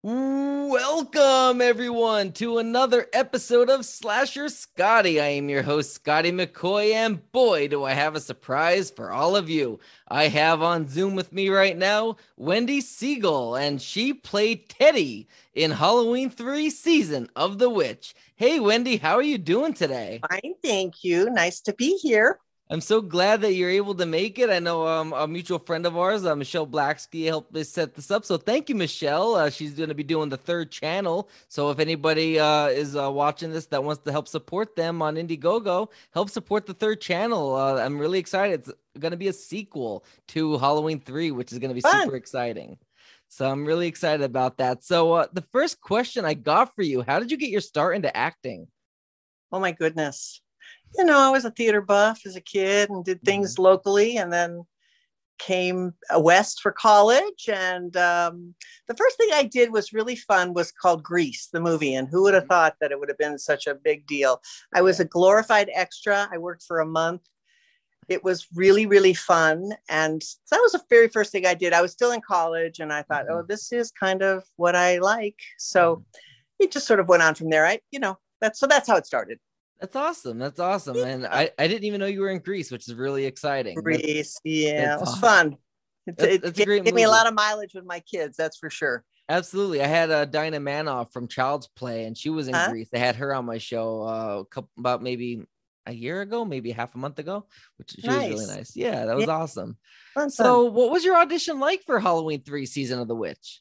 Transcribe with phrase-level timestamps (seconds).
[0.00, 5.20] Welcome, everyone, to another episode of Slasher Scotty.
[5.20, 9.34] I am your host, Scotty McCoy, and boy, do I have a surprise for all
[9.34, 9.80] of you.
[10.06, 15.72] I have on Zoom with me right now Wendy Siegel, and she played Teddy in
[15.72, 18.14] Halloween 3 season of The Witch.
[18.36, 20.20] Hey, Wendy, how are you doing today?
[20.30, 21.28] Fine, thank you.
[21.28, 22.38] Nice to be here.
[22.70, 24.50] I'm so glad that you're able to make it.
[24.50, 28.10] I know um, a mutual friend of ours, uh, Michelle Blacksky, helped us set this
[28.10, 28.26] up.
[28.26, 29.36] So thank you, Michelle.
[29.36, 31.30] Uh, she's going to be doing the third channel.
[31.48, 35.16] So if anybody uh, is uh, watching this that wants to help support them on
[35.16, 37.54] Indiegogo, help support the third channel.
[37.54, 38.60] Uh, I'm really excited.
[38.60, 42.04] It's going to be a sequel to Halloween 3, which is going to be Fun.
[42.04, 42.76] super exciting.
[43.28, 44.84] So I'm really excited about that.
[44.84, 47.96] So uh, the first question I got for you, how did you get your start
[47.96, 48.66] into acting?
[49.50, 50.42] Oh my goodness
[50.96, 53.62] you know, I was a theater buff as a kid and did things mm-hmm.
[53.62, 54.64] locally and then
[55.38, 57.48] came uh, west for college.
[57.48, 58.54] And um,
[58.88, 61.94] the first thing I did was really fun was called Grease, the movie.
[61.94, 62.52] And who would have mm-hmm.
[62.52, 64.40] thought that it would have been such a big deal?
[64.74, 66.28] I was a glorified extra.
[66.30, 67.22] I worked for a month.
[68.08, 69.70] It was really, really fun.
[69.88, 71.74] And so that was the very first thing I did.
[71.74, 73.46] I was still in college and I thought, oh, mm-hmm.
[73.48, 75.38] this is kind of what I like.
[75.58, 76.04] So
[76.58, 77.66] it just sort of went on from there.
[77.66, 79.38] I, you know, that's so that's how it started.
[79.80, 80.38] That's awesome.
[80.38, 80.96] That's awesome.
[80.96, 83.76] And I, I didn't even know you were in Grease, which is really exciting.
[83.76, 85.20] Grease, that's, yeah, that's it was awesome.
[85.20, 85.56] fun.
[86.06, 89.04] It, it, gave me a lot of mileage with my kids, that's for sure.
[89.28, 89.82] Absolutely.
[89.82, 92.70] I had uh, Dinah Manoff from Child's Play, and she was in huh?
[92.70, 92.88] Grease.
[92.90, 95.42] They had her on my show uh, a couple, about maybe
[95.86, 98.32] a year ago, maybe half a month ago, which she nice.
[98.32, 98.74] was really nice.
[98.74, 99.32] Yeah, that was yeah.
[99.32, 99.76] awesome.
[100.14, 100.74] Fun, so, fun.
[100.74, 103.60] what was your audition like for Halloween three season of The Witch?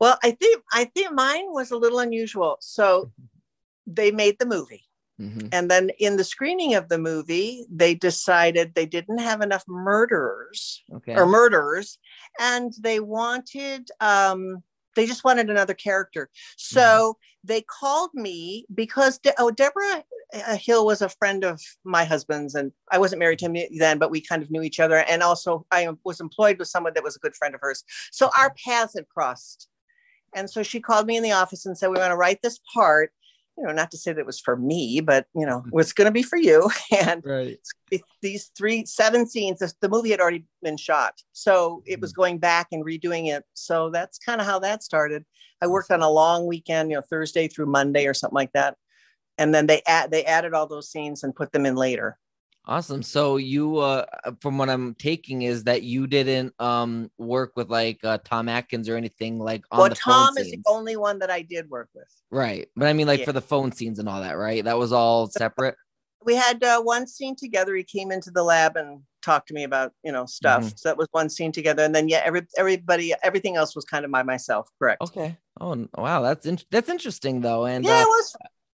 [0.00, 2.58] Well, I think I think mine was a little unusual.
[2.60, 3.10] So,
[3.88, 4.87] they made the movie
[5.20, 5.48] Mm-hmm.
[5.52, 10.82] And then in the screening of the movie, they decided they didn't have enough murderers
[10.94, 11.14] okay.
[11.14, 11.98] or murderers,
[12.38, 14.62] and they wanted, um,
[14.94, 16.30] they just wanted another character.
[16.56, 17.48] So mm-hmm.
[17.48, 22.54] they called me because De- oh, Debra uh, Hill was a friend of my husband's,
[22.54, 24.98] and I wasn't married to him then, but we kind of knew each other.
[24.98, 27.82] And also, I was employed with someone that was a good friend of hers.
[28.12, 29.68] So our paths had crossed.
[30.34, 32.60] And so she called me in the office and said, We want to write this
[32.74, 33.12] part
[33.58, 35.70] you know, not to say that it was for me, but you know, mm-hmm.
[35.72, 36.70] was going to be for you.
[36.98, 37.58] And right.
[38.22, 41.14] these three, seven scenes, the movie had already been shot.
[41.32, 42.20] So it was mm-hmm.
[42.20, 43.44] going back and redoing it.
[43.54, 45.24] So that's kind of how that started.
[45.60, 48.76] I worked on a long weekend, you know, Thursday through Monday or something like that.
[49.36, 52.18] And then they add, they added all those scenes and put them in later.
[52.68, 53.02] Awesome.
[53.02, 54.04] So you, uh,
[54.40, 58.90] from what I'm taking, is that you didn't um work with like uh, Tom Atkins
[58.90, 60.62] or anything like on well, the Tom is scenes.
[60.62, 62.08] the only one that I did work with.
[62.30, 63.24] Right, but I mean, like yeah.
[63.24, 64.62] for the phone scenes and all that, right?
[64.62, 65.76] That was all separate.
[66.22, 67.74] We had uh, one scene together.
[67.74, 70.64] He came into the lab and talked to me about you know stuff.
[70.64, 70.76] Mm-hmm.
[70.76, 74.04] So that was one scene together, and then yeah, every everybody, everything else was kind
[74.04, 74.68] of by myself.
[74.78, 75.00] Correct.
[75.00, 75.38] Okay.
[75.58, 78.36] Oh wow, that's in- that's interesting though, and yeah, uh, it was.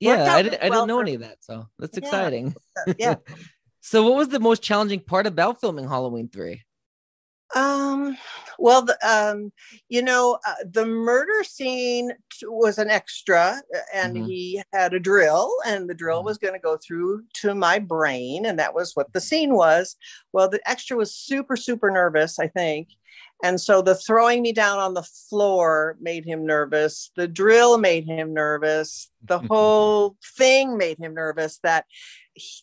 [0.00, 2.54] Yeah, I, did, I didn't know for, any of that, so that's exciting.
[2.98, 3.16] Yeah.
[3.80, 6.62] So, what was the most challenging part about filming Halloween 3?
[7.54, 8.16] Um,
[8.58, 9.52] well, the, um,
[9.88, 12.12] you know, uh, the murder scene
[12.44, 14.26] was an extra, uh, and mm-hmm.
[14.26, 16.26] he had a drill, and the drill mm-hmm.
[16.26, 19.96] was going to go through to my brain, and that was what the scene was.
[20.32, 22.88] Well, the extra was super, super nervous, I think.
[23.42, 27.10] And so the throwing me down on the floor made him nervous.
[27.16, 29.10] The drill made him nervous.
[29.24, 31.58] The whole thing made him nervous.
[31.62, 31.86] That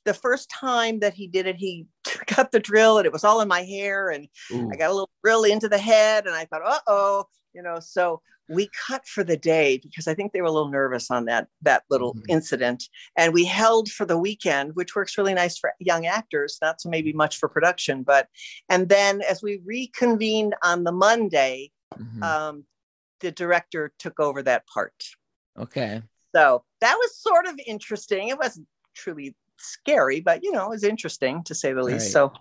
[0.06, 1.86] the first time that he did it, he
[2.36, 4.70] got the drill and it was all in my hair, and Ooh.
[4.72, 7.80] I got a little drill into the head, and I thought, uh oh, you know.
[7.80, 11.26] So we cut for the day because I think they were a little nervous on
[11.26, 12.30] that that little mm-hmm.
[12.30, 12.86] incident,
[13.16, 16.90] and we held for the weekend, which works really nice for young actors, not so
[16.90, 18.28] maybe much for production, but
[18.70, 22.24] and then as we reconvened on the Monday, mm-hmm.
[22.24, 22.66] um,
[23.20, 24.94] the director took over that part.
[25.58, 26.02] Okay.
[26.36, 28.28] So that was sort of interesting.
[28.30, 32.06] It wasn't truly scary, but you know, it was interesting to say the least.
[32.06, 32.12] Right.
[32.12, 32.34] So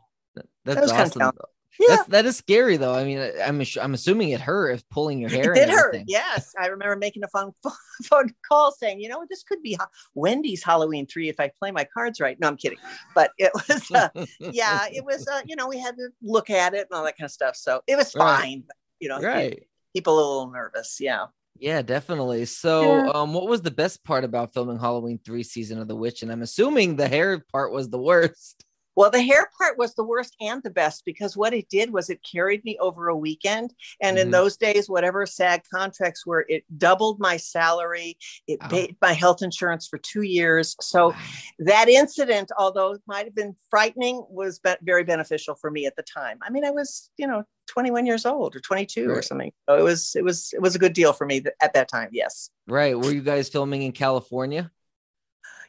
[0.65, 1.21] that's that awesome.
[1.21, 1.47] Kind of
[1.79, 1.97] yeah.
[1.97, 2.95] That's, that is scary though.
[2.95, 5.53] I mean, I'm I'm assuming it hurt if pulling your hair.
[5.53, 5.97] It did hurt.
[6.07, 7.53] Yes, I remember making a phone
[8.05, 9.77] phone call saying, you know, this could be
[10.15, 12.39] Wendy's Halloween three if I play my cards right.
[12.41, 12.79] No, I'm kidding.
[13.15, 14.09] But it was, uh,
[14.41, 15.27] yeah, it was.
[15.27, 17.57] Uh, you know, we had to look at it and all that kind of stuff.
[17.57, 18.41] So it was fine.
[18.41, 18.63] Right.
[18.67, 19.63] But, you know, right.
[19.95, 20.99] People a little nervous.
[21.01, 21.27] Yeah.
[21.59, 22.45] Yeah, definitely.
[22.45, 23.11] So, yeah.
[23.13, 26.23] um, what was the best part about filming Halloween three season of The Witch?
[26.23, 28.66] And I'm assuming the hair part was the worst.
[28.97, 32.09] Well, the hair part was the worst and the best because what it did was
[32.09, 33.75] it carried me over a weekend.
[34.01, 34.27] And mm-hmm.
[34.27, 38.17] in those days, whatever SAG contracts were, it doubled my salary.
[38.49, 38.69] It oh.
[38.69, 40.75] paid my health insurance for two years.
[40.81, 41.17] So wow.
[41.61, 45.95] that incident, although it might have been frightening, was be- very beneficial for me at
[45.97, 46.39] the time.
[46.43, 49.19] I mean, I was, you know, 21 years old or 22 right.
[49.19, 49.53] or something.
[49.69, 52.09] So it was, it was, it was a good deal for me at that time.
[52.13, 52.51] Yes.
[52.67, 52.99] Right.
[52.99, 54.71] Were you guys filming in California?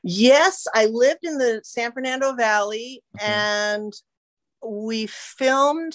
[0.09, 3.93] Yes, I lived in the San Fernando Valley and
[4.65, 5.93] we filmed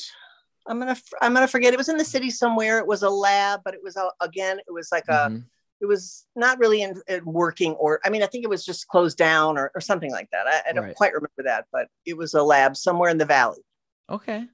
[0.67, 2.79] I'm going to I'm going to forget it was in the city somewhere.
[2.79, 5.39] It was a lab, but it was a, again it was like a mm-hmm.
[5.81, 8.87] it was not really in, in, working or I mean I think it was just
[8.87, 10.47] closed down or, or something like that.
[10.47, 10.95] I, I don't right.
[10.95, 13.63] quite remember that, but it was a lab somewhere in the valley.
[14.11, 14.47] Okay.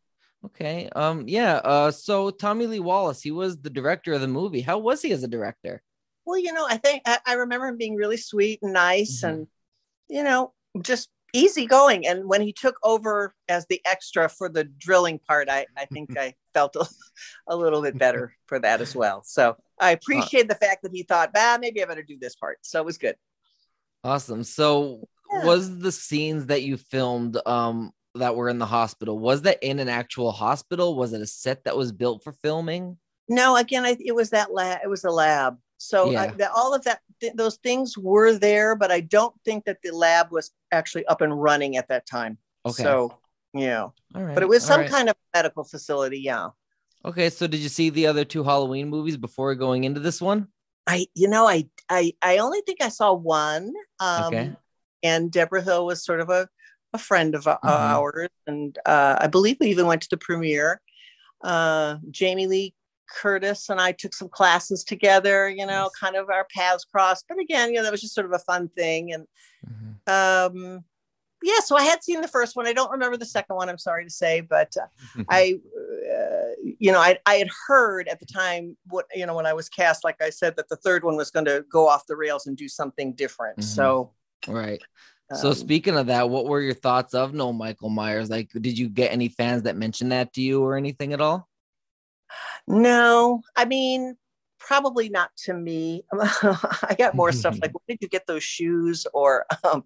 [0.47, 0.89] Okay.
[0.95, 4.61] Um yeah, uh so Tommy Lee Wallace, he was the director of the movie.
[4.61, 5.83] How was he as a director?
[6.29, 9.35] Well, you know, I think I, I remember him being really sweet and nice mm-hmm.
[9.35, 9.47] and,
[10.11, 10.53] you know,
[10.83, 12.07] just easygoing.
[12.07, 16.19] And when he took over as the extra for the drilling part, I, I think
[16.19, 16.87] I felt a,
[17.49, 19.23] a, little bit better for that as well.
[19.25, 22.59] So I appreciate the fact that he thought, bah, maybe I better do this part.
[22.61, 23.17] So it was good.
[24.05, 24.45] Awesome.
[24.45, 25.47] So yeah.
[25.47, 29.79] was the scenes that you filmed um that were in the hospital, was that in
[29.79, 30.95] an actual hospital?
[30.95, 32.99] Was it a set that was built for filming?
[33.29, 34.81] No, again, I, it was that lab.
[34.83, 35.57] It was a lab.
[35.79, 36.23] So yeah.
[36.23, 39.79] I, the, all of that, th- those things were there, but I don't think that
[39.83, 42.37] the lab was actually up and running at that time.
[42.67, 42.83] Okay.
[42.83, 43.17] So,
[43.55, 43.83] yeah.
[44.15, 44.35] all right.
[44.35, 44.91] But it was some right.
[44.91, 46.19] kind of medical facility.
[46.19, 46.49] Yeah.
[47.05, 47.31] Okay.
[47.31, 50.49] So did you see the other two Halloween movies before going into this one?
[50.87, 53.73] I, you know, I, I, I only think I saw one.
[54.01, 54.53] Um, okay.
[55.03, 56.49] And Debra Hill was sort of a,
[56.93, 57.69] a friend of uh, mm-hmm.
[57.69, 58.31] ours.
[58.49, 60.81] And uh, I believe we even went to the premiere.
[61.41, 62.75] Uh, Jamie Lee
[63.09, 67.25] Curtis and I took some classes together, you know, kind of our paths crossed.
[67.29, 69.13] But again, you know, that was just sort of a fun thing.
[69.13, 69.27] And
[69.67, 70.57] mm-hmm.
[70.57, 70.85] um,
[71.43, 72.67] yeah, so I had seen the first one.
[72.67, 75.61] I don't remember the second one, I'm sorry to say, but uh, I,
[76.13, 79.53] uh, you know, I, I had heard at the time what, you know, when I
[79.53, 82.17] was cast, like I said, that the third one was going to go off the
[82.17, 83.59] rails and do something different.
[83.59, 83.69] Mm-hmm.
[83.69, 84.13] So,
[84.47, 84.83] right.
[85.35, 88.31] So um, speaking of that, what were your thoughts of no Michael Myers?
[88.31, 91.49] Like, did you get any fans that mentioned that to you or anything at all?
[92.69, 94.17] No, I mean,
[94.59, 96.05] probably not to me.
[96.13, 99.07] I got more stuff like, where did you get those shoes?
[99.13, 99.85] Or um,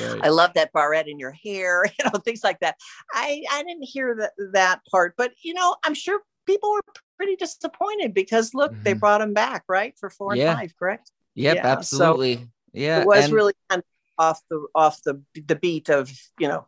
[0.00, 0.20] right.
[0.22, 2.76] I love that barrette in your hair, you know, things like that.
[3.12, 6.82] I, I didn't hear that, that part, but, you know, I'm sure people were
[7.16, 8.82] pretty disappointed because look, mm-hmm.
[8.82, 9.94] they brought him back, right?
[9.98, 11.10] For four and five, correct?
[11.34, 12.36] Yep, yeah, absolutely.
[12.36, 12.42] So
[12.72, 13.00] yeah.
[13.00, 13.84] It was and- really kind of
[14.18, 16.66] off the off the the beat of you know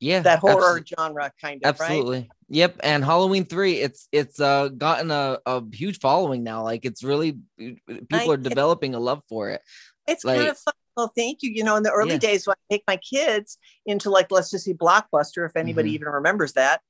[0.00, 2.28] yeah that horror genre kind of absolutely right?
[2.48, 7.02] Yep and halloween 3 it's it's uh gotten a, a huge following now like it's
[7.02, 7.78] really people
[8.12, 9.62] I, are developing a love for it
[10.06, 12.18] it's like, kind of fun well thank you you know in the early yeah.
[12.18, 15.96] days when i take my kids into like let's just see blockbuster if anybody mm-hmm.
[15.96, 16.80] even remembers that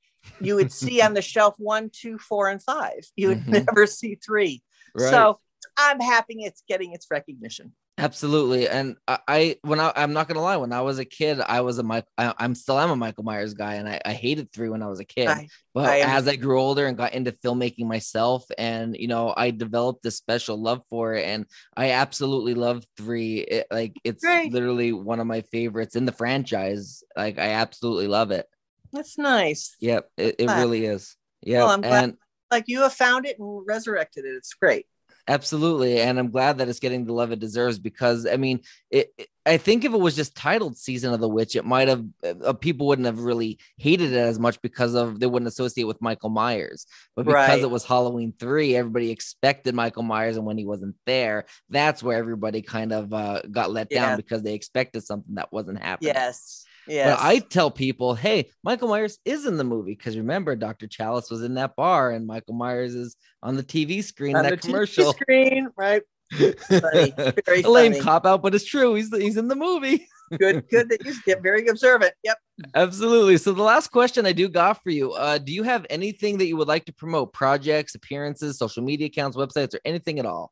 [0.41, 3.51] you would see on the shelf one two four and five you would mm-hmm.
[3.67, 4.63] never see three
[4.95, 5.09] right.
[5.09, 5.39] so
[5.77, 10.41] i'm happy it's getting its recognition Absolutely, and I, I, when I I'm not gonna
[10.41, 12.05] lie, when I was a kid, I was a Mike.
[12.17, 14.87] I, am still am a Michael Myers guy, and I, I hated three when I
[14.87, 15.27] was a kid.
[15.27, 19.33] I, but I as I grew older and got into filmmaking myself, and you know,
[19.35, 23.39] I developed this special love for it, and I absolutely love three.
[23.39, 24.51] It, like it's Great.
[24.51, 27.03] literally one of my favorites in the franchise.
[27.17, 28.45] Like I absolutely love it.
[28.93, 29.75] That's nice.
[29.81, 31.15] Yep, it, it really is.
[31.41, 32.17] Yeah, well, and
[32.49, 34.35] like you have found it and resurrected it.
[34.35, 34.85] It's great.
[35.29, 39.13] Absolutely, and I'm glad that it's getting the love it deserves because I mean, it,
[39.15, 42.03] it, I think if it was just titled "Season of the Witch," it might have
[42.43, 46.01] uh, people wouldn't have really hated it as much because of they wouldn't associate with
[46.01, 46.87] Michael Myers.
[47.15, 47.61] But because right.
[47.61, 52.17] it was Halloween three, everybody expected Michael Myers, and when he wasn't there, that's where
[52.17, 54.07] everybody kind of uh, got let yeah.
[54.07, 56.13] down because they expected something that wasn't happening.
[56.15, 56.65] Yes.
[56.89, 57.15] Yeah.
[57.15, 60.87] But I tell people, hey, Michael Myers is in the movie because remember, Dr.
[60.87, 64.61] Challis was in that bar and Michael Myers is on the TV screen on that
[64.61, 65.13] commercial.
[65.13, 66.01] screen, right?
[66.31, 67.13] Funny.
[67.45, 68.95] Very a lame cop out, but it's true.
[68.95, 70.07] He's he's in the movie.
[70.37, 72.13] good, good that you get very observant.
[72.23, 72.37] Yep.
[72.75, 73.37] Absolutely.
[73.37, 76.45] So the last question I do got for you: uh, Do you have anything that
[76.45, 77.33] you would like to promote?
[77.33, 80.51] Projects, appearances, social media accounts, websites, or anything at all?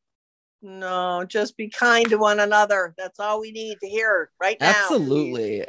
[0.64, 2.96] No, just be kind to one another.
[2.98, 4.70] That's all we need to hear right now.
[4.70, 5.60] Absolutely.
[5.60, 5.66] Yeah.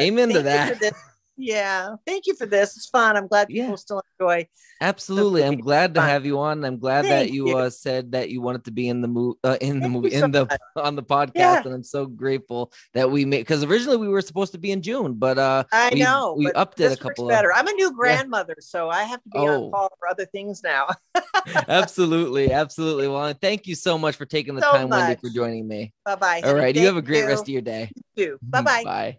[0.00, 0.94] Amen to that.
[1.36, 1.96] Yeah.
[2.06, 2.76] Thank you for this.
[2.76, 3.16] It's fun.
[3.16, 3.74] I'm glad people yeah.
[3.76, 4.46] still enjoy.
[4.80, 5.44] Absolutely.
[5.44, 6.64] I'm glad to have you on.
[6.64, 9.08] I'm glad Thank that you, you, Uh, said that you wanted to be in the
[9.08, 10.60] movie, uh, in Thank the movie, in the, much.
[10.76, 11.32] on the podcast.
[11.34, 11.62] Yeah.
[11.64, 14.82] And I'm so grateful that we made, because originally we were supposed to be in
[14.82, 17.50] June, but uh, I we, know we upped it a couple better.
[17.50, 18.64] Of, I'm a new grandmother, yeah.
[18.64, 19.64] so I have to be oh.
[19.66, 20.88] on call for other things now.
[21.68, 22.52] absolutely.
[22.52, 23.08] Absolutely.
[23.08, 25.00] Well, thank you so much for taking the so time, much.
[25.00, 25.92] Wendy, for joining me.
[26.04, 26.42] Bye bye.
[26.44, 26.74] All right.
[26.74, 27.28] You have a great you.
[27.28, 27.90] rest of your day.
[28.14, 28.38] You too.
[28.42, 28.84] Bye bye.
[28.84, 29.18] Bye.